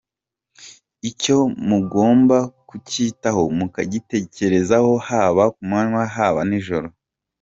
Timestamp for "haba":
5.07-5.43, 6.15-6.41